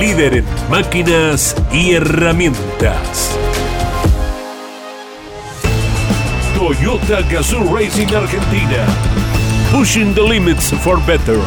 [0.00, 3.38] Líder en máquinas y herramientas.
[6.58, 8.86] Toyota Gazoo Racing Argentina.
[9.70, 11.38] Pushing the limits for better.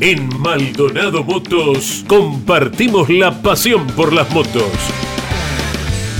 [0.00, 4.70] En Maldonado Motos compartimos la pasión por las motos.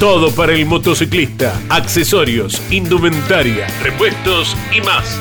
[0.00, 5.20] Todo para el motociclista, accesorios, indumentaria, repuestos y más.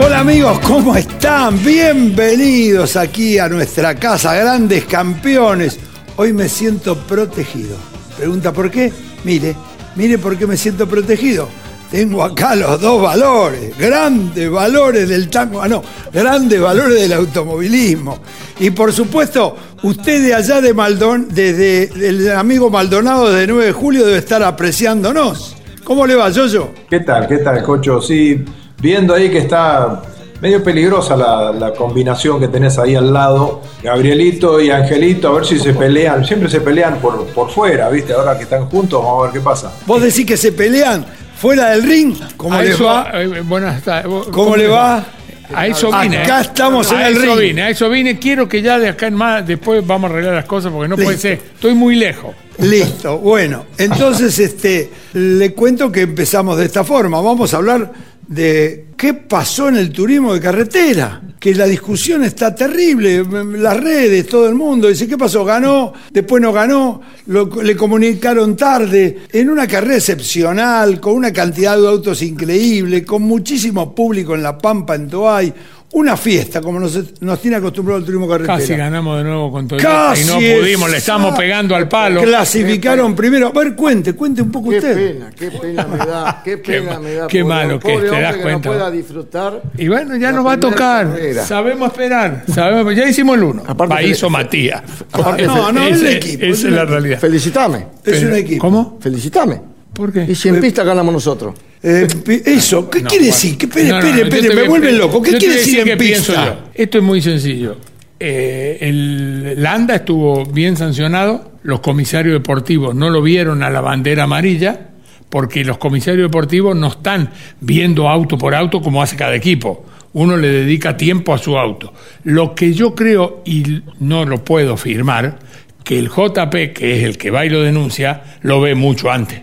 [0.00, 1.60] Hola amigos, ¿cómo están?
[1.64, 5.76] Bienvenidos aquí a nuestra casa, grandes campeones.
[6.16, 7.76] Hoy me siento protegido.
[8.16, 8.92] Pregunta por qué.
[9.24, 9.56] Mire,
[9.96, 11.48] mire por qué me siento protegido.
[11.90, 15.82] Tengo acá los dos valores, grandes valores del tango, ah no,
[16.12, 18.20] grandes valores del automovilismo.
[18.60, 23.72] Y por supuesto, usted de allá de Maldon, desde el amigo Maldonado de 9 de
[23.72, 25.56] julio debe estar apreciándonos.
[25.82, 26.70] ¿Cómo le va, Yoyo?
[26.88, 27.26] ¿Qué tal?
[27.26, 28.00] ¿Qué tal, Cocho?
[28.00, 28.44] Sí,
[28.80, 30.02] viendo ahí que está
[30.40, 35.44] medio peligrosa la, la, combinación que tenés ahí al lado, Gabrielito y Angelito, a ver
[35.44, 38.12] si se pelean, siempre se pelean por, por fuera, ¿viste?
[38.12, 39.72] Ahora que están juntos, vamos a ver qué pasa.
[39.86, 41.04] Vos decís que se pelean
[41.36, 43.10] fuera del ring, ¿cómo A les eso, va?
[43.14, 44.12] eh, buenas tardes.
[44.30, 45.04] ¿Cómo le va?
[45.52, 46.18] A eso vine.
[46.18, 46.42] Acá eh.
[46.42, 47.48] estamos en a el eso ring.
[47.48, 48.18] vine, a eso vine.
[48.18, 50.96] Quiero que ya de acá en más, después vamos a arreglar las cosas porque no
[50.96, 51.40] puede ser.
[51.54, 52.34] Estoy muy lejos.
[52.58, 57.20] Listo, bueno, entonces este, le cuento que empezamos de esta forma.
[57.20, 57.92] Vamos a hablar
[58.28, 63.24] de qué pasó en el turismo de carretera, que la discusión está terrible,
[63.56, 65.44] las redes, todo el mundo dice, ¿qué pasó?
[65.44, 65.92] ¿Ganó?
[66.10, 71.86] Después no ganó, lo- le comunicaron tarde, en una carrera excepcional, con una cantidad de
[71.88, 75.54] autos increíble, con muchísimo público en La Pampa, en Toay,
[75.90, 78.58] una fiesta, como nos, nos tiene acostumbrado el turismo carretera.
[78.58, 82.20] Casi ganamos de nuevo con Toyota Casi y no pudimos, le estamos pegando al palo.
[82.22, 83.48] Clasificaron primero.
[83.48, 85.14] A ver, cuente, cuente un poco Qué usted.
[85.14, 87.26] pena, qué pena me da, qué Qué pena me da.
[87.26, 88.68] qué malo que te das que cuenta.
[88.68, 89.62] no disfrutar.
[89.76, 91.08] Y bueno, ya nos va a tocar.
[91.08, 91.44] carrera.
[91.44, 92.44] Sabemos esperar.
[92.52, 93.62] Sabemos, ya hicimos el uno.
[93.66, 94.82] Aparte, País o fe- Matías.
[95.12, 97.18] aparte, No, no, es el equipo, es Esa es la realidad.
[97.18, 98.60] Felicitame, Es un equipo.
[98.60, 98.98] ¿Cómo?
[99.00, 99.60] felicitame.
[99.92, 100.26] ¿Por qué?
[100.28, 101.54] Y si en pista ganamos nosotros.
[101.82, 102.06] Eh,
[102.46, 103.34] eso, ¿qué No, quiere bueno.
[103.36, 103.58] decir?
[103.58, 105.22] ¿Qué, espere, No, no, espere, me vuelven loco.
[105.22, 106.58] ¿Qué quiere decir en pista?
[106.74, 107.76] Esto es muy sencillo.
[108.20, 114.24] Eh, el Landa estuvo bien sancionado, los comisarios deportivos no lo vieron a la bandera
[114.24, 114.87] amarilla,
[115.30, 117.30] porque los comisarios deportivos no están
[117.60, 119.84] viendo auto por auto como hace cada equipo.
[120.14, 121.92] Uno le dedica tiempo a su auto.
[122.24, 125.38] Lo que yo creo, y no lo puedo firmar,
[125.84, 129.42] que el JP, que es el que va y lo denuncia, lo ve mucho antes.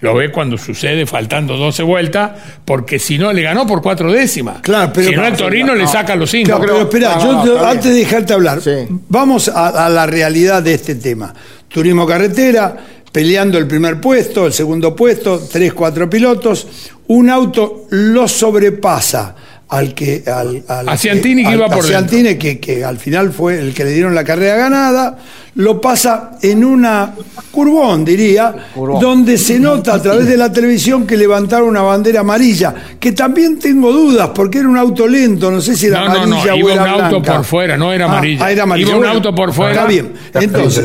[0.00, 2.30] Lo ve cuando sucede faltando 12 vueltas,
[2.64, 4.60] porque si no le ganó por cuatro décimas.
[4.62, 6.46] Claro, pero- si no, el Torino le saca los cinco.
[6.56, 8.70] Claro, pero espera, no, yo antes de dejarte hablar, Sí.
[9.08, 11.34] vamos a, a la realidad de este tema.
[11.68, 12.76] Turismo carretera,
[13.12, 16.66] peleando el primer puesto, el segundo puesto, tres, cuatro pilotos.
[17.08, 19.34] Un auto lo sobrepasa
[19.68, 21.84] al que al, al A Ciantini que al- iba a por.
[21.84, 25.16] Ciantini, que, que al final fue el que le dieron la carrera ganada,
[25.56, 27.12] lo pasa en una
[27.50, 29.00] curvón, diría, Curvón.
[29.00, 33.58] donde se nota a través de la televisión que levantaron una bandera amarilla, que también
[33.58, 36.54] tengo dudas, porque era un auto lento, no sé si era No, no, no, amarilla
[36.54, 38.44] o iba era un auto por fuera, no era Ah, amarilla.
[38.46, 38.88] ah, era amarilla.
[38.88, 39.72] Iba un Bueno, auto por fuera.
[39.72, 40.12] Está bien.
[40.34, 40.84] Entonces,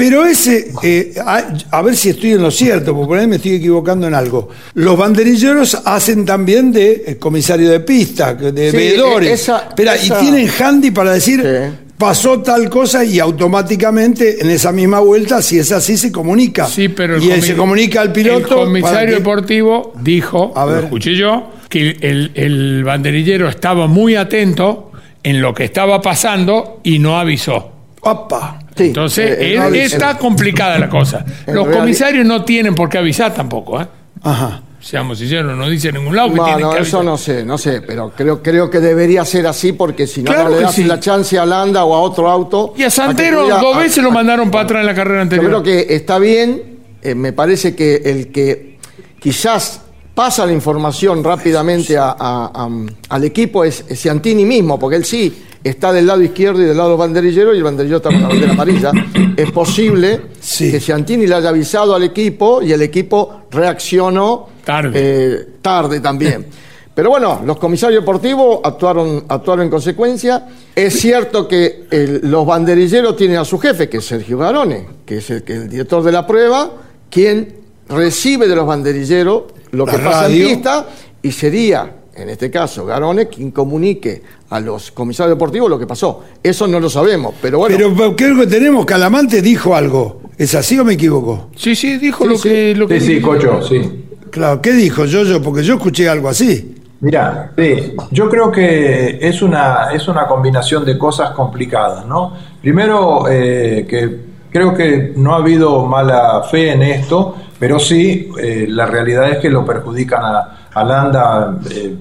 [0.00, 3.36] pero ese, eh, a, a ver si estoy en lo cierto, porque por ahí me
[3.36, 4.48] estoy equivocando en algo.
[4.74, 9.28] Los banderilleros hacen también de eh, comisario de pista, de Sí, veedores.
[9.28, 11.76] eh, esa- Espera, esa- y tienen handy para decir, Sí.
[11.98, 16.66] pasó tal cosa y automáticamente en esa misma vuelta, si es así, se comunica.
[16.66, 18.60] Sí, pero el y él comi- se comunica al piloto.
[18.62, 20.76] El comisario deportivo dijo, A ver.
[20.78, 24.90] lo escuché yo, que el, el banderillero estaba muy atento
[25.22, 27.72] en lo que estaba pasando y no avisó.
[28.00, 28.59] Opa.
[28.80, 31.24] Sí, Entonces, eh, es- no, está complicada la cosa.
[31.46, 33.86] Los comisarios no tienen por qué avisar tampoco, ¿eh?
[34.22, 34.62] Ajá.
[34.80, 37.44] Seamos sinceros, no dice en ningún lado que No, tienen no, que eso no sé,
[37.44, 40.62] no sé, pero creo, creo que debería ser así porque si no, Claro no le
[40.62, 40.84] das sí.
[40.84, 42.72] la chance a Landa o a otro auto.
[42.78, 45.18] Y a Santero pudiera- dos a- veces lo a- mandaron para atrás en la carrera
[45.18, 45.46] Yo anterior.
[45.50, 46.62] creo que está bien,
[47.02, 48.78] eh, me parece que el que
[49.20, 49.82] quizás
[50.14, 52.70] pasa la información rápidamente a- a- a-
[53.08, 56.76] al equipo es, es Ciantini mismo, porque él sí está del lado izquierdo y del
[56.76, 58.92] lado banderillero y el banderillero está con la bandera amarilla.
[59.36, 60.70] Es posible Sí.
[60.70, 64.90] que Ciantini le haya avisado al equipo y el equipo reaccionó Tarde.
[64.94, 66.46] eh, tarde también.
[66.94, 70.48] Pero bueno, los comisarios deportivos actuaron, actuaron en consecuencia.
[70.74, 75.18] Es cierto que el- los banderilleros tienen a su jefe, que es Sergio Garone, que
[75.18, 76.70] es el, el director de la prueba,
[77.08, 77.54] quien
[77.88, 80.86] recibe de los banderilleros lo que pasa en pista
[81.22, 86.24] y sería, en este caso, Garone quien comunique a los comisarios deportivos lo que pasó.
[86.42, 87.76] Eso no lo sabemos, pero bueno.
[87.96, 90.20] Pero creo que tenemos, Calamante dijo algo.
[90.36, 91.48] ¿Es así o me equivoco?
[91.54, 92.48] Sí, sí, dijo Sí, lo sí.
[92.48, 92.74] que...
[92.74, 94.04] Lo que Sí, sí, Cocho, sí.
[94.30, 95.42] Claro, ¿qué dijo yo, yo?
[95.42, 96.76] Porque yo escuché algo así.
[97.00, 102.34] Mira, sí, yo creo que es una, es una combinación de cosas complicadas, ¿no?
[102.60, 108.66] Primero, eh, que creo que no ha habido mala fe en esto, pero sí, eh,
[108.68, 111.94] la realidad es que lo perjudican a, a Landa eh,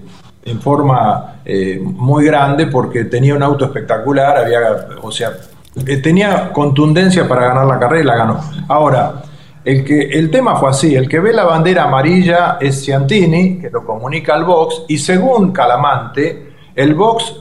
[0.45, 5.31] en forma eh, muy grande porque tenía un auto espectacular, había, o sea,
[6.01, 8.39] tenía contundencia para ganar la carrera y la ganó.
[8.67, 9.21] Ahora,
[9.63, 13.69] el, que, el tema fue así, el que ve la bandera amarilla es Ciantini, que
[13.69, 17.35] lo comunica al box, y según Calamante, el box,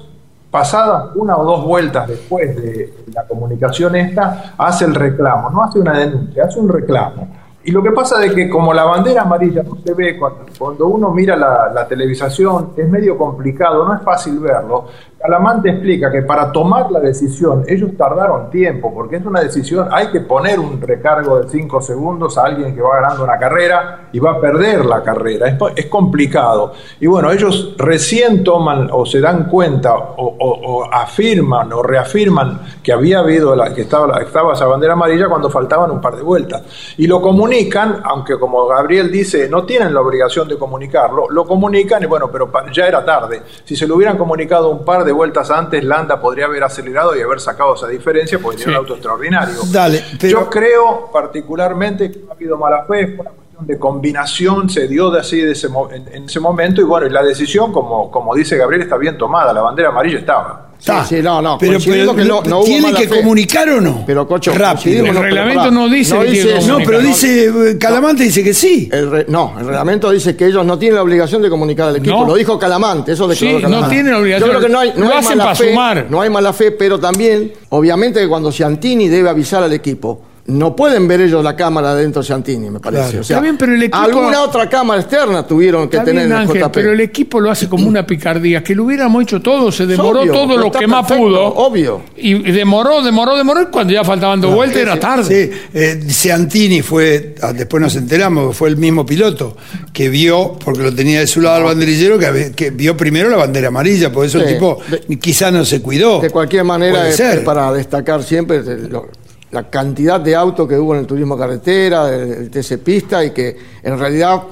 [0.50, 5.78] pasada una o dos vueltas después de la comunicación esta, hace el reclamo, no hace
[5.78, 7.28] una denuncia, hace un reclamo.
[7.68, 11.10] Y lo que pasa es que como la bandera amarilla no se ve cuando, uno
[11.10, 14.86] mira la, la televisación, es medio complicado, no es fácil verlo.
[15.18, 20.06] Calamante explica que para tomar la decisión ellos tardaron tiempo, porque es una decisión, hay
[20.12, 24.18] que poner un recargo de 5 segundos a alguien que va ganando una carrera y
[24.20, 25.58] va a perder la carrera.
[25.76, 26.72] Es, complicado.
[27.00, 33.18] Y bueno, ellos recién toman o se dan cuenta o afirman o reafirman que había
[33.18, 36.62] habido, la, que estaba, estaba esa bandera amarilla cuando faltaban un par de vueltas.
[36.96, 37.57] Y lo comunican,
[38.04, 42.50] aunque como Gabriel dice, no tienen la obligación de comunicarlo, lo comunican y bueno, pero
[42.72, 43.42] ya era tarde.
[43.64, 47.20] Si se lo hubieran comunicado un par de vueltas antes, Landa podría haber acelerado y
[47.20, 48.76] haber sacado esa diferencia porque tiene Sí.
[48.76, 49.56] un auto extraordinario.
[49.72, 53.78] Dale, pero- Yo creo particularmente que no ha habido mala fe, fue una cuestión de
[53.78, 57.22] combinación, se dio de así de ese en, en ese momento y bueno, y la
[57.22, 60.64] decisión, como, como dice Gabriel, está bien tomada, la bandera amarilla estaba.
[60.78, 61.04] Sí, Está.
[61.04, 63.16] sí, no, no, Pero, pero que no- no hubo ¿Tiene que fe.
[63.16, 64.04] comunicar o no?
[64.06, 65.04] Pero, Cocho, rápido.
[65.06, 66.60] El reglamento no dice que que.
[66.68, 68.88] No, pero dice, eh, Calamante dice que sí.
[68.92, 71.96] El re- no, el reglamento dice que ellos no tienen la obligación de comunicar al
[71.96, 72.20] equipo.
[72.20, 72.26] No.
[72.28, 73.86] Lo dijo Calamante, eso declaró Sí, Calamante.
[73.86, 74.50] no tienen obligación.
[74.50, 76.06] Yo creo que no hay, no Lo hay hacen mala fe, sumar.
[76.08, 80.74] No hay mala fe, pero también, obviamente, que cuando Ciantini debe avisar al equipo, no
[80.74, 83.02] pueden ver ellos la cámara dentro de Ciantini, me parece.
[83.04, 83.20] Claro.
[83.20, 86.22] O sea, Está bien, pero el equipo- Alguna otra cámara externa tuvieron que Está tener
[86.26, 86.72] bien, en el Ángel, JP.
[86.72, 90.22] pero el equipo lo hace como una picardía, que lo hubiéramos hecho todo, se demoró
[90.22, 91.44] obvio, todo lo que más pudo.
[91.54, 92.00] obvio.
[92.16, 95.24] Y demoró, demoró, demoró, y cuando ya faltaban dos vueltas era tarde.
[95.52, 99.54] Sí, eh, Ciantini fue, ah, después nos enteramos, fue el mismo piloto
[99.92, 103.68] que vio, porque lo tenía de su lado al banderillero, que, vio primero la bandera
[103.68, 106.20] amarilla, por eso el tipo de- quizá no se cuidó.
[106.20, 107.40] De cualquier manera, es, ser.
[107.40, 109.08] es para destacar siempre lo-
[109.50, 113.30] la cantidad de autos que hubo en el turismo carretera, el, el TC Pista, y
[113.30, 114.42] que en realidad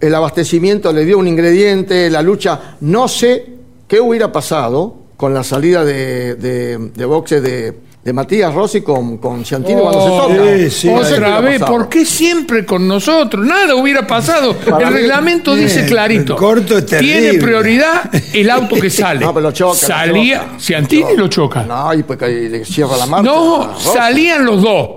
[0.00, 2.76] el abastecimiento le dio un ingrediente, la lucha.
[2.80, 3.46] No sé
[3.88, 7.74] qué hubiera pasado con la salida de, de, de boxe de,
[8.06, 10.56] de Matías Rossi con, con Ciantini cuando se Oh, toca.
[10.58, 11.60] sí, sí, Otra vez.
[11.60, 13.44] ¿por qué siempre con nosotros?
[13.44, 14.54] Nada hubiera pasado.
[14.70, 16.34] Para el mí- reglamento dice clarito.
[16.34, 19.20] el corto es Tiene prioridad el auto que sale.
[19.26, 19.76] No, pero lo choca.
[19.76, 20.58] Salía, choca.
[20.60, 21.64] Ciantini lo choca.
[21.64, 23.28] No, y pues le cierra la marcha.
[23.28, 24.88] No, salían los dos.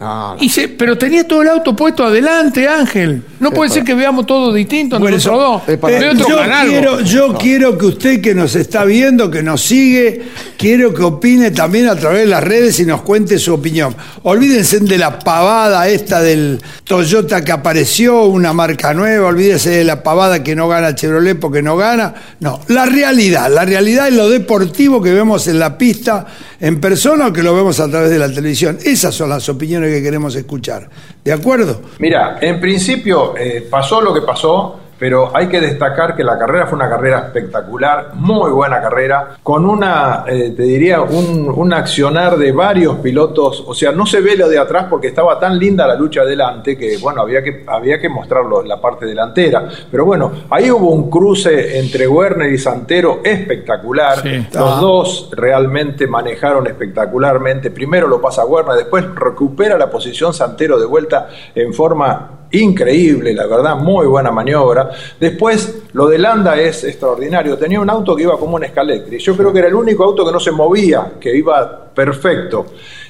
[0.00, 0.42] No, no.
[0.42, 3.22] Y se, pero tenía todo el auto puesto adelante, Ángel.
[3.40, 5.68] No puede ser que veamos todo distinto Bueno, nosotros eso- dos.
[5.68, 6.98] es para- Ve otro yo canal, quiero,
[7.38, 10.22] quiero que usted que nos está viendo, que nos sigue,
[10.56, 13.94] quiero que opine también a través de las redes y nos cuente su opinión.
[14.22, 20.02] Olvídense de la pavada esta del Toyota que apareció, una marca nueva, olvídense de la
[20.04, 22.14] pavada que no gana Chevrolet porque no gana.
[22.40, 26.26] No, la realidad, la realidad es lo deportivo que vemos en la pista
[26.60, 28.78] en persona o que lo vemos a través de la televisión.
[28.84, 30.88] Esas son las opiniones que queremos escuchar.
[31.24, 31.82] ¿De acuerdo?
[31.98, 36.66] Mira, en principio eh, pasó lo que pasó, pero hay que destacar que la carrera
[36.66, 42.36] fue una carrera espectacular, muy buena carrera, con una, eh, te diría, un, un accionar
[42.36, 45.86] de varios pilotos, o sea, no se ve lo de atrás porque estaba tan linda
[45.86, 50.04] la lucha adelante que, bueno, había que, había que mostrarlo en la parte delantera, pero
[50.04, 54.46] bueno, ahí hubo un cruce entre Werner y Santero espectacular, Sí.
[54.54, 57.70] los dos realmente manejaron espectacularmente.
[57.70, 63.46] Primero lo pasa Werner, después recupera la posición Santero de vuelta en forma increíble, la
[63.46, 64.90] verdad, muy buena maniobra.
[65.20, 67.56] Después, lo de Landa es extraordinario.
[67.58, 69.20] Tenía un auto que iba como un Scalextric.
[69.20, 72.66] Yo creo que era el único auto que no se movía, que iba perfecto.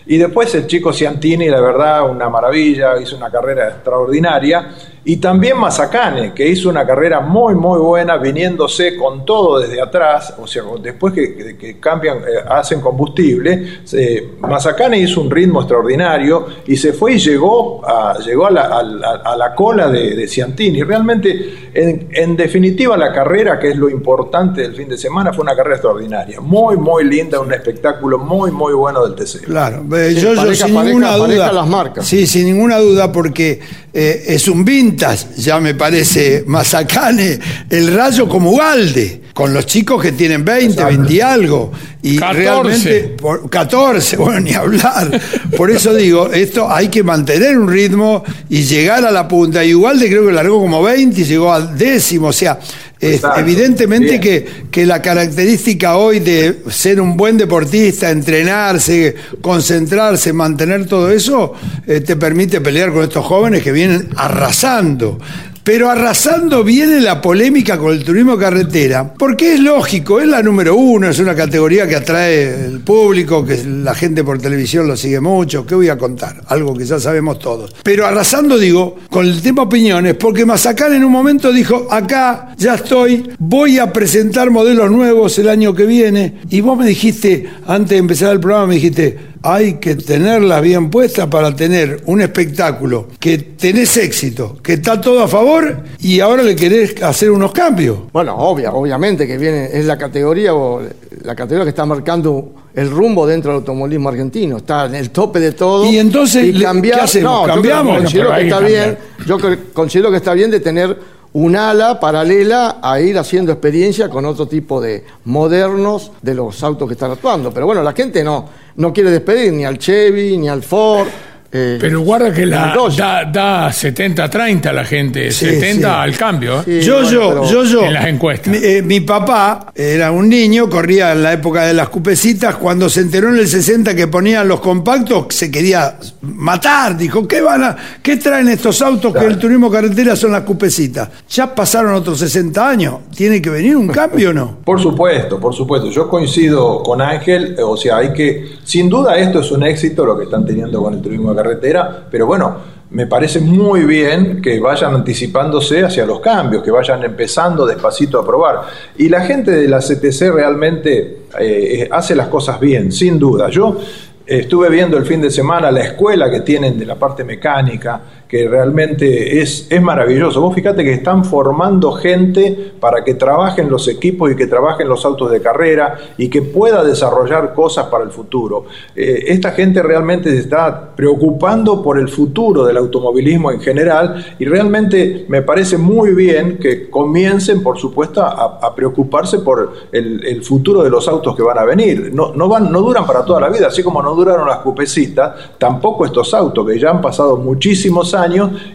[0.06, 4.70] Y después el chico Ciantini, la verdad, una maravilla, hizo una carrera extraordinaria.
[5.04, 10.34] Y también Mazacane, que hizo una carrera muy, muy buena, viniéndose con todo desde atrás,
[10.38, 16.76] o sea, después que, cambian, eh, hacen combustible, eh, Mazacane hizo un ritmo extraordinario y
[16.76, 20.82] se fue y llegó a, llegó a, la, cola de, de Ciantini.
[20.82, 25.42] Realmente, en, en definitiva, la carrera, que es lo importante del fin de semana, fue
[25.42, 26.40] una carrera extraordinaria.
[26.40, 29.42] Muy, muy linda, un espectáculo muy, muy bueno del TC.
[29.44, 31.52] Claro, eh, Sí, yo, yo pareja, sin pareja, ninguna pareja duda.
[31.52, 32.06] las marcas.
[32.06, 33.60] Sí, sin ninguna duda, porque
[33.92, 37.38] eh, es un vintage, ya me parece Mazacane,
[37.70, 41.70] el rayo como Ugalde, con los chicos que tienen 20, 20 y algo.
[42.02, 42.42] Y 14.
[42.42, 45.20] realmente, por, 14, bueno, ni hablar.
[45.56, 49.64] Por eso digo, esto hay que mantener un ritmo y llegar a la punta.
[49.64, 52.58] Y Ugalde creo que largó como 20 y llegó al décimo, o sea.
[53.00, 61.12] evidentemente que, que la característica hoy de ser un buen deportista, entrenarse, concentrarse, mantener todo
[61.12, 61.52] eso,
[61.86, 65.20] eh, te permite pelear con estos jóvenes que vienen arrasando.
[65.68, 70.74] Pero arrasando viene la polémica con el turismo carretera, porque es lógico, es la número
[70.74, 75.20] uno, es una categoría que atrae el público, que la gente por televisión lo sigue
[75.20, 75.66] mucho.
[75.66, 76.40] ¿Qué voy a contar?
[76.46, 77.74] Algo que ya sabemos todos.
[77.82, 82.76] Pero arrasando, digo, con el tema opiniones, porque Mazacán en un momento dijo: Acá ya
[82.76, 86.38] estoy, voy a presentar modelos nuevos el año que viene.
[86.48, 90.90] Y vos me dijiste, antes de empezar el programa, me dijiste: hay que tenerlas bien
[90.90, 96.42] puestas para tener un espectáculo que tenés éxito, que está todo a favor y ahora
[96.42, 97.98] le querés hacer unos cambios.
[98.12, 100.82] Bueno, obvia, obviamente que viene, es la categoría o
[101.22, 104.58] la categoría que está marcando el rumbo dentro del automovilismo argentino.
[104.58, 105.84] Está en el tope de todo.
[105.90, 107.32] Y entonces, le- cambiar, ¿qué hacemos?
[107.32, 107.98] No, yo ¿Cambiamos?
[107.98, 108.98] considero que está bien.
[109.26, 109.38] Yo
[109.72, 110.96] considero que está bien de tener
[111.32, 116.88] un ala paralela a ir haciendo experiencia con otro tipo de modernos de los autos
[116.88, 117.52] que están actuando.
[117.52, 118.46] Pero bueno, la gente no,
[118.78, 121.08] no quiere despedir ni al Chevy, ni al Ford.
[121.50, 125.84] Eh, Pero guarda que la, da, da 70-30 la gente, Sí, 70 sí.
[125.84, 126.60] al cambio.
[126.60, 126.62] ¿eh?
[126.66, 127.84] Sí, yo, bueno, yo, yo, yo.
[127.84, 128.48] en las encuestas.
[128.52, 132.56] Mi, eh, mi papá era un niño, corría en la época de las cupecitas.
[132.56, 136.96] Cuando se enteró en el 60 que ponían los compactos, se quería matar.
[136.96, 141.08] Dijo: ¿Qué van a, qué traen estos autos que el turismo carretera son las cupecitas?
[141.30, 142.94] Ya pasaron otros 60 años.
[143.16, 144.58] ¿Tiene que venir un cambio o no?
[144.64, 145.90] Por supuesto, por supuesto.
[145.90, 150.16] Yo coincido con Ángel, o sea, hay que, sin duda esto es un éxito lo
[150.18, 152.56] que están teniendo con el turismo carretera, pero bueno,
[152.90, 158.26] me parece muy bien que vayan anticipándose hacia los cambios, que vayan empezando despacito a
[158.26, 158.62] probar.
[158.96, 163.50] Y la gente de la CTC realmente eh, hace las cosas bien, sin duda.
[163.50, 163.78] Yo
[164.26, 168.46] estuve viendo el fin de semana la escuela que tienen de la parte mecánica, que
[168.46, 170.42] realmente es, es maravilloso.
[170.42, 175.04] Vos fíjate que están formando gente para que trabajen los equipos y que trabajen los
[175.06, 178.66] autos de carrera y que pueda desarrollar cosas para el futuro.
[178.94, 184.44] Eh, esta gente realmente se está preocupando por el futuro del automovilismo en general y
[184.44, 190.82] realmente me parece muy bien que comiencen, por supuesto, a, preocuparse por el, el futuro
[190.82, 192.10] de los autos que van a venir.
[192.12, 195.34] No, no, van, no duran para toda la vida, así como no duraron las cupecitas,
[195.56, 198.17] tampoco estos autos que ya han pasado muchísimos años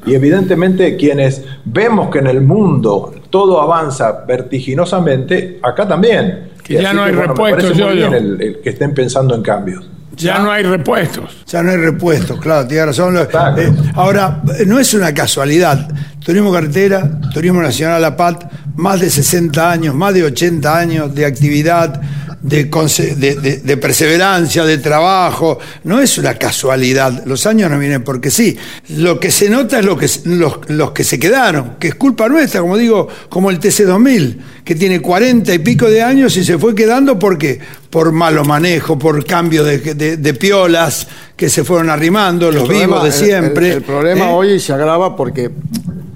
[0.05, 6.51] y evidentemente quienes vemos que en el mundo todo avanza vertiginosamente, acá también.
[6.63, 9.89] Que ya no hay repuestos, muy bien el- el que estén pensando en cambios.
[10.15, 11.43] Ya no hay repuestos.
[11.47, 13.17] Ya no hay repuestos, claro, tiene razón.
[13.17, 15.87] Eh, ahora, no es una casualidad.
[16.23, 18.43] Turismo Carretera, Turismo Nacional APAT,
[18.75, 21.99] más de 60 años, más de 80 años de actividad,
[22.43, 25.57] de, de- de- perseverancia, de trabajo.
[25.85, 27.23] No es una casualidad.
[27.25, 28.57] Los años no vienen porque sí.
[28.89, 32.27] Lo que se nota es lo que, los, los que se quedaron, que es culpa
[32.27, 36.57] nuestra, como digo, como el TC2000, que tiene 40 y pico de años y se
[36.57, 37.59] fue quedando porque
[37.89, 41.07] por malo manejo, por cambio de, de- de piolas
[41.37, 43.67] que se fueron arrimando, los problema- vivos de siempre.
[43.69, 44.33] El, el problema ¿eh?
[44.33, 45.49] hoy se agrava porque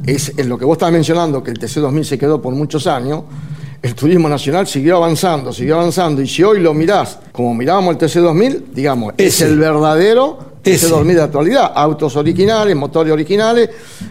[0.05, 3.23] es, es lo que vos estás mencionando, que el TC2000 se quedó por muchos años.
[3.87, 6.21] El turismo nacional siguió avanzando, siguió avanzando.
[6.21, 10.89] Y si hoy lo mirás como mirábamos el TC2000, digamos, es el verdadero Ese.
[10.89, 11.71] TC2000 de actualidad.
[11.73, 13.69] Autos originales, motores originales.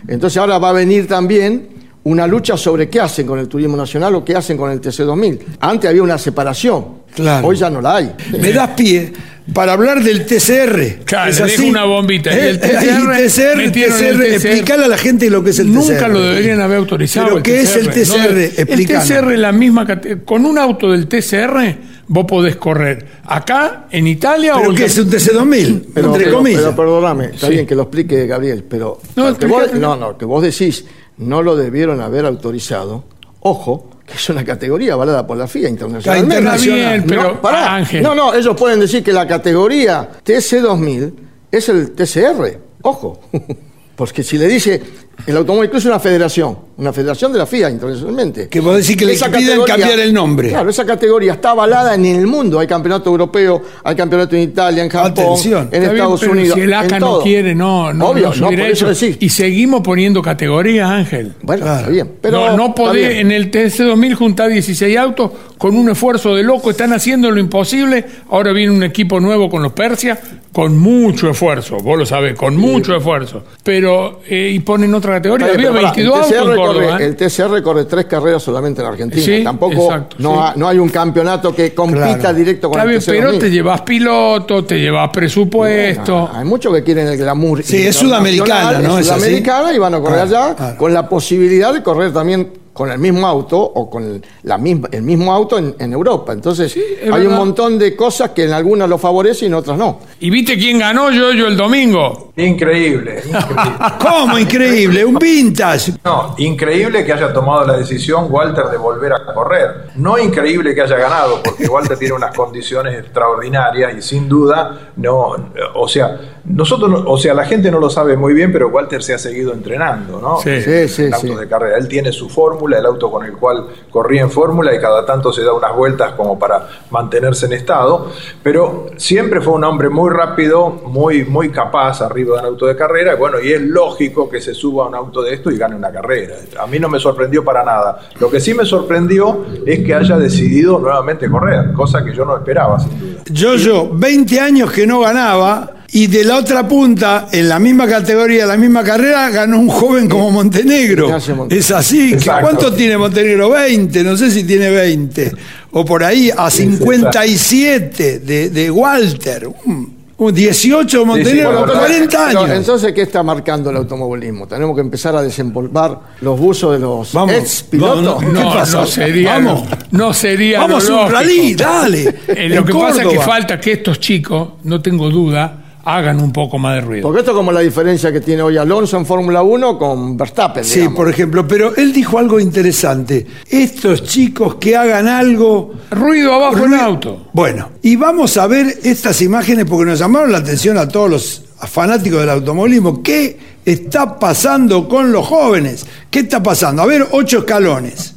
[0.09, 1.69] Entonces ahora va a venir también
[2.05, 5.41] una lucha sobre qué hacen con el turismo nacional o qué hacen con el TC2000.
[5.61, 7.03] Antes había una separación.
[7.15, 7.47] Claro.
[7.47, 8.15] Hoy ya no la hay.
[8.41, 9.13] Me das pie
[9.53, 11.05] para hablar del TCR.
[11.05, 11.57] Claro, ¿Es le así?
[11.59, 12.35] dejo una bombita.
[12.35, 14.25] Y el Eh, TCR, el TCR, TCR.
[14.35, 15.75] explícale a la gente lo que es el TCR.
[15.93, 17.27] Nunca lo deberían haber autorizado.
[17.27, 17.93] ¿Pero el qué es el ¿no?
[17.93, 18.37] TCR?
[18.37, 19.05] El Explícanos.
[19.09, 19.87] TCR es la misma
[20.25, 21.77] Con un auto del TCR
[22.09, 23.07] vos podés correr.
[23.25, 25.83] Acá, en Italia ¿Pero o en qué es un TC2000?
[25.95, 26.61] Pero, entre pero- comillas.
[26.63, 27.53] pero perdóname, está Sí.
[27.55, 30.85] bien que lo explique Gabriel, pero No, que vos, no, no, que vos decís
[31.19, 33.05] no lo debieron haber autorizado.
[33.41, 36.37] Ojo, que es una categoría avalada por la FIA internacionalmente.
[36.39, 37.75] Está bien, pero no, pará.
[37.75, 38.03] Ángel.
[38.03, 41.13] no, no, ellos pueden decir que la categoría TC2000
[41.51, 42.59] es el TCR.
[42.83, 43.21] Ojo,
[43.97, 44.81] porque si le dice
[45.27, 48.49] el automóvil Club es una federación, una federación de la FIA internacionalmente.
[48.49, 50.51] Que vos decís que le Esa piden cambiar el nombre.
[50.51, 52.59] Claro, esa categoría está avalada en el mundo.
[52.61, 55.69] Hay campeonato europeo, hay campeonato en Italia, en Japón, Atención.
[55.73, 56.55] en Está bien, Estados pero Unidos.
[56.55, 57.23] Si el ACA no todo.
[57.23, 59.17] quiere, no, no, Obvio, no por eso decís.
[59.21, 61.33] Y seguimos poniendo categorías, Ángel.
[61.43, 61.79] Bueno, Claro.
[61.81, 62.13] está bien.
[62.21, 63.21] Pero no, no podés bien.
[63.27, 66.71] en el TC2000 juntar 16 autos con un esfuerzo de loco.
[66.71, 68.05] Están haciendo lo imposible.
[68.31, 70.21] Ahora viene un equipo nuevo con los Persia
[70.57, 71.77] con mucho esfuerzo.
[71.77, 73.43] Vos lo sabés, con mucho esfuerzo.
[73.63, 75.49] Pero, eh, y ponen otra categoría.
[75.49, 76.87] Había pero 22 pará, autos el en TCR Córdoba.
[76.97, 77.07] corre- ¿eh?
[77.07, 79.23] El TCR corre tres carreras solamente en Argentina.
[79.23, 80.39] Sí, Tampoco exacto, no, sí.
[80.41, 82.35] ha- no hay un campeonato que compita Claro.
[82.39, 83.07] directo con Está el TC2000.
[83.21, 86.31] pero te llevas piloto, te llevas presupuesto.
[86.33, 87.63] Hay muchos que quieren el glamour.
[87.63, 88.99] Sí, es sudamericana, ¿no?
[88.99, 90.23] Es sudamericana y van a correr Ah,
[90.55, 94.59] allá con la posibilidad de correr también con el mismo auto o con el, la
[94.59, 96.33] misma, el mismo auto en, en Europa.
[96.33, 99.79] Entonces, es hay un montón de cosas que en algunas lo favorecen y en otras
[99.79, 100.01] no.
[100.21, 102.33] ¿Y viste quién ganó yo, yo el domingo?
[102.37, 103.73] Increíble, increíble.
[104.01, 104.39] ¿Cómo?
[104.39, 105.95] Increíble, un vintage.
[106.05, 109.89] No, increíble que haya tomado la decisión Walter de volver a correr.
[109.97, 115.35] No increíble que haya ganado, porque Walter tiene unas condiciones extraordinarias y sin duda no,
[115.75, 119.03] o sea, nosotros, no- o sea, la gente no lo sabe muy bien, pero Walter
[119.03, 120.39] se ha seguido entrenando, ¿no?
[120.41, 120.61] Sí.
[120.63, 121.37] Sí, sí, en autos sí.
[121.37, 121.77] de carrera.
[121.79, 125.33] Él tiene su fórmula, el auto con el cual corría en fórmula y cada tanto
[125.33, 128.11] se da unas vueltas como para mantenerse en estado,
[128.43, 132.77] pero siempre fue un hombre muy rápido, muy, muy capaz arriba de un auto de
[132.77, 135.77] carrera, bueno, y es lógico que se suba a un auto de esto y gane
[135.77, 136.37] una carrera.
[136.61, 138.01] A mí no me sorprendió para nada.
[138.21, 142.37] Lo que sí me sorprendió es que haya decidido nuevamente correr, cosa que yo no
[142.37, 143.23] esperaba, sin duda.
[143.31, 147.87] Yo, yo, 20 años que no ganaba y de la otra punta, en la misma
[147.87, 151.17] categoría, la misma carrera, ganó un joven como Montenegro.
[151.49, 152.11] Es así.
[152.11, 152.43] ¿que Exacto.
[152.49, 153.49] ¿Cuánto tiene Montenegro?
[153.51, 155.33] 20, no sé si tiene 20.
[155.71, 159.49] O por ahí, a 57 de, de Walter.
[159.65, 162.57] Un, un 18 de Montenegro, bueno, con 40 Pero, años.
[162.59, 164.47] entonces, ¿qué está marcando el automovilismo?
[164.47, 168.05] Tenemos que empezar a desempolvar los buzos de los Vamos, ex pilotos.
[168.05, 168.81] vamos, ¿Qué No, pasa?
[168.81, 169.33] no sería.
[169.33, 169.63] Vamos.
[169.91, 170.61] No sería.
[170.61, 172.15] Vamos lo a un rally, dale.
[172.29, 173.25] Eh, lo que pasa es que Córdoba.
[173.25, 177.03] falta que estos chicos, no tengo duda, hagan un poco más de ruido.
[177.05, 180.65] Porque esto es como la diferencia que tiene hoy Alonso en Fórmula 1 con Verstappen.
[180.65, 180.97] Sí, digamos.
[180.97, 183.25] por ejemplo, pero él dijo algo interesante.
[183.49, 187.27] Estos chicos que hagan algo Ruido abajo en Ruido- auto.
[187.33, 191.43] Bueno, y vamos a ver estas imágenes porque nos llamaron la atención a todos los
[191.71, 193.01] fanáticos del automovilismo.
[193.01, 195.87] ¿Qué está pasando con los jóvenes?
[196.11, 196.83] ¿Qué está pasando?
[196.83, 198.15] A ver, ocho escalones.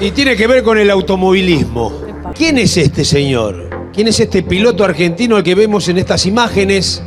[0.00, 1.92] Y tiene que ver con el automovilismo.
[2.34, 3.67] ¿Quién es este señor?
[3.98, 7.02] ¿Quién es este piloto argentino al que vemos en estas imágenes?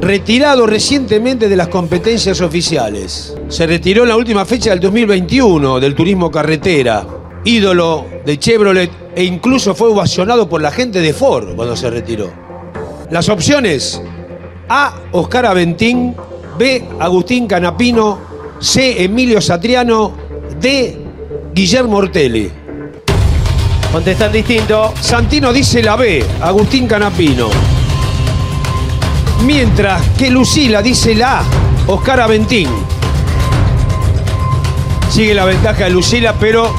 [0.00, 3.36] Retirado recientemente de las competencias oficiales.
[3.46, 7.06] Se retiró en la última fecha del 2021 del turismo carretera.
[7.44, 12.32] Ídolo de Chevrolet e incluso fue ovacionado por la gente de Ford cuando se retiró.
[13.12, 14.02] Las opciones:
[14.68, 14.96] A.
[15.12, 16.16] Oscar Aventín,
[16.58, 16.84] B.
[16.98, 18.18] Agustín Canapino,
[18.58, 19.04] C.
[19.04, 20.14] Emilio Satriano,
[20.60, 20.98] D.
[21.54, 22.57] Guillermo Ortelli.
[23.92, 24.94] Contestan distinto.
[25.00, 27.48] Santino dice la B, Agustín Canapino.
[29.44, 31.42] Mientras que Lucila dice la A,
[31.86, 32.68] Oscar Aventín.
[35.10, 36.72] Sigue la ventaja de Lucila, pero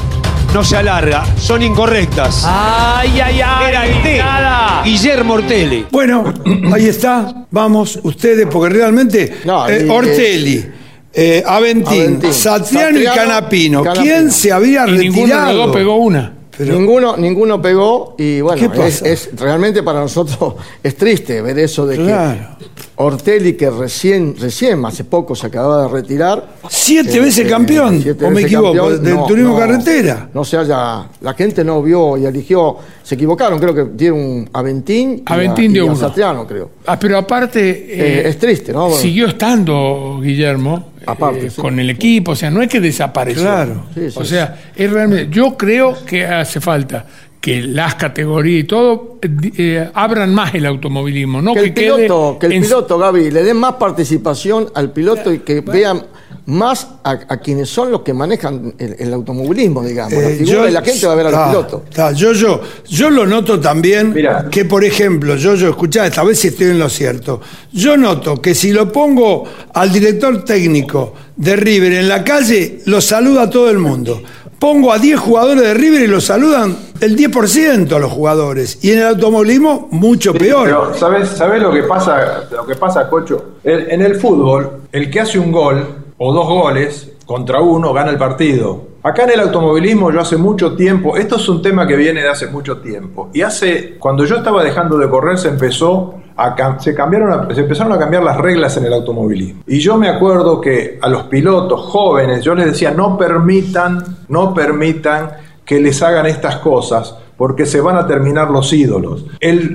[0.54, 1.24] no se alarga.
[1.38, 2.44] Son incorrectas.
[2.46, 3.68] Ay, ay, ay.
[3.68, 4.82] Era el D, nada.
[4.84, 5.86] Guillermo Ortelli.
[5.90, 6.32] Bueno,
[6.72, 7.44] ahí está.
[7.50, 10.64] Vamos, ustedes, porque realmente No, eh, y- Ortelli,
[11.12, 13.82] eh, Aventín, Aventín, Satriano, y Satriano, Canapino.
[13.82, 14.04] Canapino.
[14.04, 15.52] ¿Quién se había Y ninguno de retirado?
[15.56, 16.32] los dos pegó una.
[16.60, 21.86] Pero- ninguno, ninguno pegó y bueno, ¿Qué es, realmente para nosotros es triste ver eso
[21.86, 22.56] de Claro.
[22.58, 22.70] que
[23.02, 26.56] Ortelli, que recién, recién, hace poco se acababa de retirar.
[26.68, 30.28] Siete eh, veces eh, campeón, siete o me equivoco, campeón, del no, turismo no, carretera.
[30.34, 34.50] No se haya, la gente no vio y eligió, se equivocaron, creo que dieron un
[34.52, 35.96] Aventín y Aventín a, y uno.
[35.96, 36.72] Satriano, creo.
[36.84, 37.70] Ah, pero aparte.
[37.70, 38.90] Eh, eh, es triste, ¿no?
[38.90, 41.60] Siguió estando Guillermo Aparte, eh, sí.
[41.60, 43.42] con el equipo, o sea, no es que desapareció.
[43.42, 43.86] Claro.
[43.94, 45.28] Sí, sí, o sea, es realmente.
[45.30, 47.06] Yo creo que hace falta
[47.40, 49.18] que las categorías y todo
[49.56, 53.30] eh, abran más el automovilismo, no que el quede piloto, que el en- piloto, Gaby,
[53.30, 56.02] le den más participación al piloto y que vean
[56.46, 60.12] más a, a quienes son los que manejan el, el automovilismo, digamos.
[60.14, 61.84] la Eh, y la gente va a ver al Ah, piloto.
[61.88, 64.14] está, yo, yo, yo lo noto también
[64.50, 67.40] que, por ejemplo, yo, yo, escuchá, esta vez si estoy en lo cierto.
[67.72, 73.00] Yo noto que si lo pongo al director técnico de River en la calle, lo
[73.00, 74.20] saluda a todo el mundo.
[74.58, 78.78] Pongo a 10 jugadores de River y lo saludan el 10% a los jugadores.
[78.82, 80.64] Y en el automovilismo, mucho peor.
[80.64, 83.52] Pero, ¿sabes, ¿sabes lo que pasa, lo que pasa, Cocho?
[83.64, 88.10] El- en el fútbol, el que hace un gol o dos goles contra uno gana
[88.10, 88.90] el partido.
[89.02, 92.28] Acá en el automovilismo yo hace mucho tiempo, esto es un tema que viene de
[92.28, 93.30] hace mucho tiempo.
[93.32, 97.94] Y hace, cuando yo estaba dejando de correr, se empezó a, se cambiaron, se empezaron
[97.94, 99.62] a cambiar las reglas en el automovilismo.
[99.66, 104.52] Y yo me acuerdo que a los pilotos jóvenes yo les decía, no permitan, no
[104.52, 105.30] permitan
[105.64, 109.24] que les hagan estas cosas porque se van a terminar los ídolos.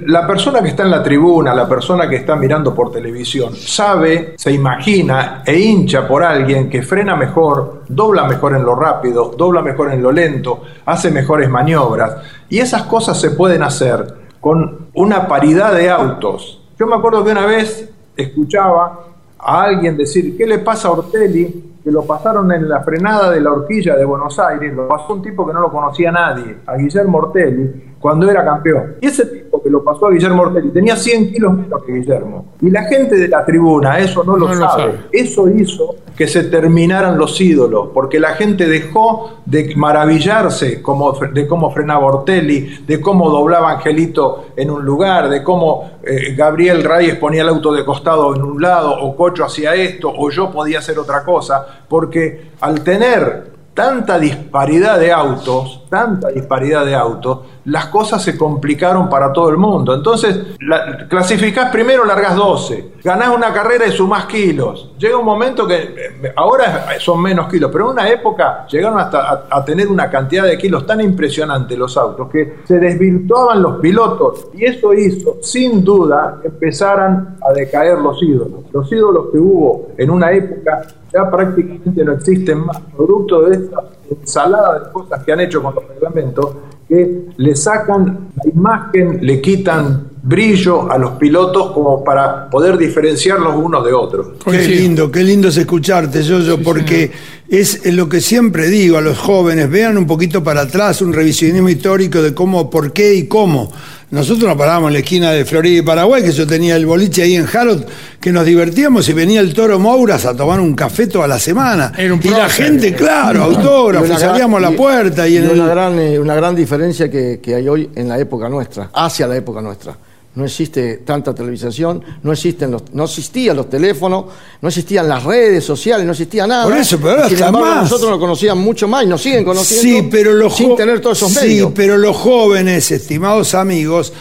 [0.05, 4.35] La persona que está en la tribuna, la persona que está mirando por televisión, sabe,
[4.37, 9.63] se imagina e hincha por alguien que frena mejor, dobla mejor en lo rápido, dobla
[9.63, 12.17] mejor en lo lento, hace mejores maniobras.
[12.49, 16.61] Y esas cosas se pueden hacer con una paridad de autos.
[16.77, 19.07] Yo me acuerdo que una vez escuchaba
[19.39, 21.74] a alguien decir, ¿qué le pasa a Ortelli?
[21.85, 25.21] Que lo pasaron en la frenada de la horquilla de Buenos Aires, lo pasó un
[25.21, 28.95] tipo que no lo conocía nadie, a Guillermo Ortelli, cuando era campeón.
[29.01, 32.45] Y ese que lo pasó a Guillermo Ortelli tenía 100 kilos menos que Guillermo.
[32.61, 34.83] Y la gente de la tribuna eso no lo, No lo sabe.
[34.83, 34.99] sabe.
[35.11, 41.47] Eso hizo que se terminaran los ídolos, porque la gente dejó de maravillarse como, de
[41.47, 47.15] cómo frenaba Ortelli, de cómo doblaba Angelito en un lugar, de cómo eh, Gabriel Reyes
[47.15, 50.79] ponía el auto de costado en un lado, o Cocho hacía esto, o yo podía
[50.79, 57.87] hacer otra cosa, porque al tener tanta disparidad de autos, tanta disparidad de autos, las
[57.87, 59.93] cosas se complicaron para todo el mundo.
[59.93, 64.93] Entonces, la- clasificás primero, largas 12, ganás una carrera y sumás kilos.
[64.97, 69.45] Llega un momento que eh, ahora son menos kilos, pero en una época llegaron hasta
[69.49, 74.47] a, tener una cantidad de kilos tan impresionante los autos que se desvirtuaban los pilotos
[74.53, 78.61] y eso hizo, sin duda, que empezaran a decaer los ídolos.
[78.71, 80.83] Los ídolos que hubo en una época
[81.15, 83.77] ya prácticamente no existen más, producto de esta
[84.09, 86.55] ensalada de cosas que han hecho con los reglamentos,
[86.87, 93.55] que le sacan la imagen, le quitan brillo a los pilotos como para poder diferenciarlos
[93.55, 94.27] unos de otros.
[94.43, 97.11] Qué lindo, qué lindo es escucharte, yo, yo, porque
[97.47, 101.69] es lo que siempre digo a los jóvenes, vean un poquito para atrás, un revisionismo
[101.69, 103.71] histórico de cómo, por qué y cómo.
[104.15, 107.21] Nosotros nos parábamos en la esquina de Florida y Paraguay, que yo tenía el boliche
[107.23, 107.85] ahí en Harold,
[108.21, 111.91] que nos divertíamos y venía el toro Mouras a tomar un café toda la semana.
[111.97, 115.35] Era un y la gente, claro, Y autógrafo, una gran- salíamos a la puerta y
[115.37, 118.47] en el- una, gran, eh, una gran diferencia que, que hay hoy en la época
[118.47, 119.97] nuestra, hacia la época nuestra.
[120.35, 124.25] No existe tanta televisación, no, existen los, no existían los teléfonos,
[124.61, 126.65] no existían las redes sociales, no existía nada.
[126.65, 127.83] Por eso, pero sin embargo, más.
[127.83, 131.19] nosotros nos conocían mucho más y nos siguen conociendo Sí, pero los sin tener todos
[131.19, 131.71] esos Sí, medios.
[131.73, 134.11] pero los jóvenes, estimados amigos,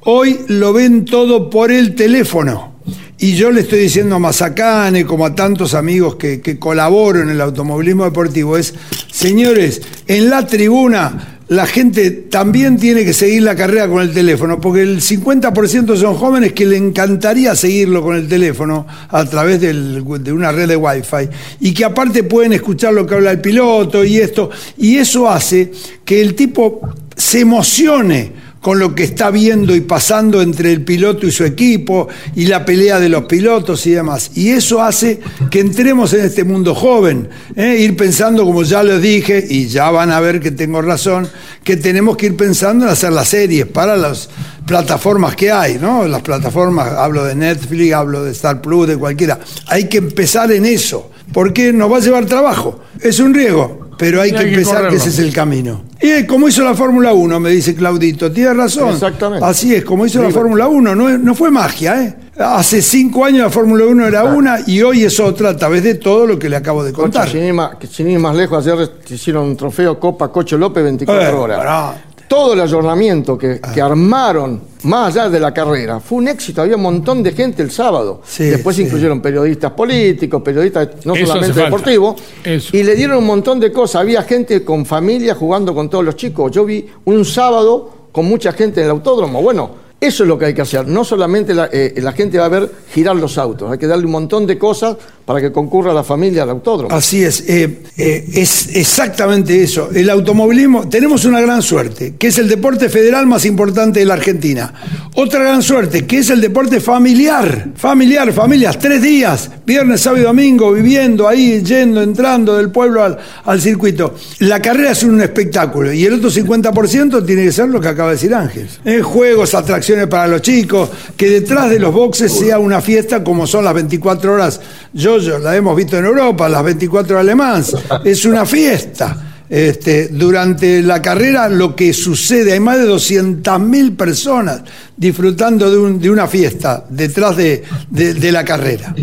[0.00, 2.72] hoy lo ven todo por el teléfono.
[3.18, 7.30] Y yo le estoy diciendo a Mazacane, como a tantos amigos que, que colaboro en
[7.30, 8.74] el automovilismo deportivo, es,
[9.10, 14.58] señores, en la tribuna la gente también tiene que seguir la carrera con el teléfono,
[14.58, 20.02] porque el 50% son jóvenes que le encantaría seguirlo con el teléfono a través del-
[20.22, 21.28] de una red de wifi
[21.60, 25.70] y que aparte pueden escuchar lo que habla el piloto y esto, y eso hace
[26.04, 26.80] que el tipo
[27.16, 32.08] se emocione con lo que está viendo y pasando entre el piloto y su equipo
[32.36, 34.30] y la pelea de los pilotos y demás.
[34.36, 35.18] Y eso hace
[35.50, 37.76] que entremos en este mundo joven, ¿eh?
[37.80, 41.28] ir pensando, como ya les dije, y ya van a ver que tengo razón,
[41.64, 44.30] que tenemos que ir pensando en hacer las series para las
[44.64, 46.06] plataformas que hay, ¿no?
[46.06, 49.40] Las plataformas, hablo de Netflix, hablo de Star Plus, de cualquiera.
[49.66, 52.80] Hay que empezar en eso, porque nos va a llevar trabajo.
[53.00, 55.82] Es un riesgo, pero hay que empezar, que ese es el camino.
[56.02, 58.90] Y es como hizo la Fórmula 1, me dice Claudito, tiene razón.
[58.90, 59.44] Exactamente.
[59.44, 60.30] Así es, como hizo la.
[60.30, 62.16] Fórmula 1, no, fue magia, ¿eh?
[62.38, 65.94] Hace cinco años la Fórmula 1 era una y hoy es otra a través de
[65.96, 67.26] todo lo que le acabo de contar.
[67.26, 70.56] Coche, sin, ir más, que sin ir más lejos, ayer hicieron un trofeo Copa Cocho
[70.58, 71.58] López 24 Eh, horas.
[71.58, 72.04] pará.
[72.32, 76.62] Todo el ayornamiento que, que armaron más allá de la carrera fue un éxito.
[76.62, 78.22] Había un montón de gente el sábado.
[78.24, 78.84] Sí, Después sí.
[78.84, 82.22] incluyeron periodistas políticos, periodistas no Eso solamente deportivos.
[82.42, 82.74] Eso.
[82.74, 84.00] Y le dieron un montón de cosas.
[84.00, 86.50] Había gente con familia jugando con todos los chicos.
[86.50, 89.42] Yo vi un sábado con mucha gente en el autódromo.
[89.42, 90.88] Bueno, eso es lo que hay que hacer.
[90.88, 93.70] No solamente la, eh, la gente va a ver girar los autos.
[93.70, 96.94] Hay que darle un montón de cosas para que concurra la familia al autódromo.
[96.94, 99.90] Así es, eh, eh, es exactamente eso.
[99.94, 104.14] El automovilismo, tenemos una gran suerte, que es el deporte federal más importante de la
[104.14, 104.72] Argentina.
[105.14, 107.68] Otra gran suerte, que es el deporte familiar.
[107.76, 113.18] Familiar, familias, tres días, viernes, sábado y domingo, viviendo ahí, yendo, entrando del pueblo al,
[113.44, 114.14] al circuito.
[114.40, 118.10] La carrera es un espectáculo y el otro 50% tiene que ser lo que acaba
[118.10, 118.68] de decir Ángel.
[118.84, 123.46] Eh, juegos, atracciones para los chicos, que detrás de los boxes sea una fiesta como
[123.46, 124.60] son las 24 horas.
[124.94, 127.74] Yo, yo la hemos visto en Europa, las 24 horas alemás.
[128.04, 129.28] Es una fiesta.
[129.48, 134.62] Este, durante la carrera lo que sucede, hay más de 200.000 personas
[134.96, 138.94] disfrutando de, un- de una fiesta detrás de, de- de la carrera.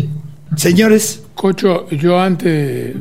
[0.56, 2.96] Señores, Cocho, yo antes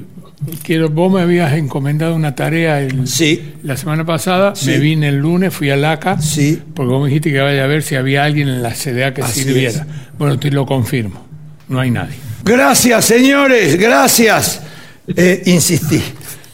[0.63, 3.53] quiero, vos me habías encomendado una tarea el- Sí.
[3.63, 4.67] la semana pasada, Sí.
[4.67, 6.61] me vine el lunes, fui al ACA, Sí.
[6.75, 9.23] porque vos me dijiste que vaya a ver si había alguien en la CDA que
[9.23, 9.71] Así sirviera.
[9.71, 10.17] es.
[10.19, 11.25] Bueno, te lo confirmo,
[11.67, 12.15] no hay nadie.
[12.43, 14.61] Gracias señores, gracias.
[15.15, 16.01] Eh, insistí.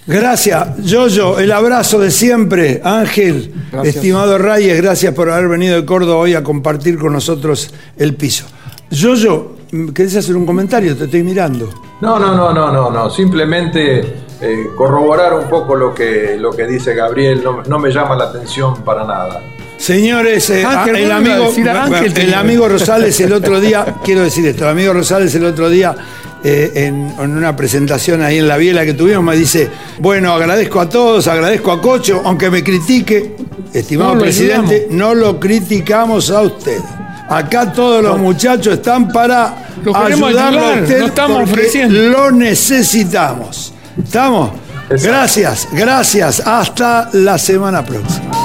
[0.07, 2.79] Gracias, Yoyo, el abrazo de siempre.
[2.83, 3.95] Ángel, Gracias.
[3.95, 8.45] estimado Reyes, gracias por haber venido de Córdoba hoy a compartir con nosotros el piso.
[8.91, 9.55] Yoyo,
[9.95, 10.95] ¿querés hacer un comentario?
[10.95, 11.69] Te estoy mirando.
[12.01, 13.09] No, no, no, no, no, no.
[13.09, 13.99] Simplemente
[14.41, 17.41] eh, corroborar un poco lo que, lo que dice Gabriel.
[17.43, 19.41] No, no me llama la atención para nada.
[19.77, 24.21] Señores, eh, Ángel, ah, el, a amigo, a el amigo Rosales el otro día, quiero
[24.23, 25.95] decir esto, el amigo Rosales el otro día
[26.43, 30.79] eh, en, en una presentación ahí en la biela que tuvimos me dice, bueno, agradezco
[30.79, 33.35] a todos, agradezco a Cocho, aunque me critique,
[33.73, 34.95] estimado No, presidente, ayudamos.
[34.95, 36.79] no lo criticamos a usted.
[37.27, 41.99] Acá todos los muchachos están para Lo queremos ayudarlo a ayudar, usted no estamos ofreciendo.
[42.09, 43.73] lo necesitamos.
[44.01, 44.51] ¿Estamos?
[44.89, 45.07] Exacto.
[45.07, 46.39] Gracias, gracias.
[46.45, 48.44] Hasta la semana próxima.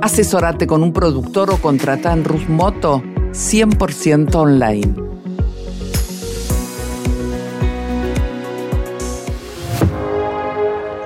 [0.00, 4.94] Asesorate con un productor o contrata en Rus Moto 100% online.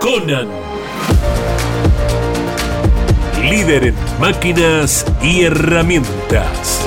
[0.00, 0.48] Conan.
[3.48, 6.86] Líder en máquinas y herramientas.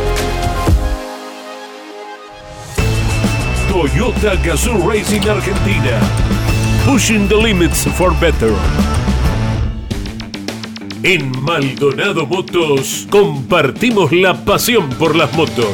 [3.70, 6.00] Toyota Gazoo Racing Argentina.
[6.86, 8.54] Pushing the limits for better.
[11.06, 15.68] En Maldonado Motos compartimos la pasión por las motos.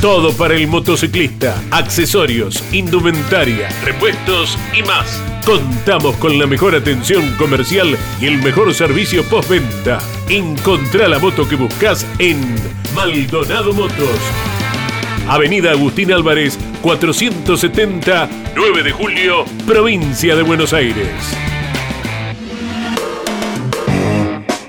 [0.00, 5.20] Todo para el motociclista, accesorios, indumentaria, repuestos y más.
[5.44, 9.98] Contamos con la mejor atención comercial y el mejor servicio postventa.
[10.28, 12.38] Encontrá la moto que buscas en
[12.94, 14.20] Maldonado Motos.
[15.26, 21.51] Avenida Agustín Álvarez 470 9 de julio, provincia de Buenos Aires.